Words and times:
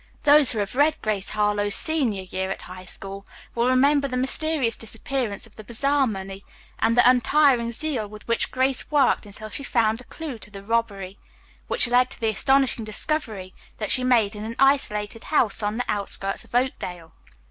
Those 0.23 0.51
who 0.51 0.57
have 0.57 0.73
read 0.73 0.99
"Grace 1.03 1.29
Harlowe's 1.29 1.75
Senior 1.75 2.23
Year 2.23 2.49
at 2.49 2.63
High 2.63 2.85
School" 2.85 3.23
will 3.53 3.67
remember 3.67 4.07
the 4.07 4.17
mysterious 4.17 4.75
disappearance 4.75 5.45
of 5.45 5.57
the 5.57 5.63
bazaar 5.63 6.07
money 6.07 6.41
and 6.79 6.97
the 6.97 7.07
untiring 7.07 7.71
zeal 7.71 8.07
with 8.07 8.27
which 8.27 8.49
Grace 8.49 8.89
worked 8.89 9.27
until 9.27 9.51
she 9.51 9.63
found 9.63 10.01
a 10.01 10.05
clew 10.05 10.39
to 10.39 10.49
the 10.49 10.63
robbery, 10.63 11.19
which 11.67 11.87
led 11.87 12.09
to 12.09 12.19
the 12.19 12.29
astonishing 12.29 12.83
discovery 12.83 13.53
that 13.77 13.91
she 13.91 14.03
made 14.03 14.35
in 14.35 14.43
an 14.43 14.55
isolated 14.57 15.25
house 15.25 15.61
on 15.61 15.77
the 15.77 15.85
outskirts 15.87 16.43
of 16.43 16.55
Oakdale. 16.55 17.13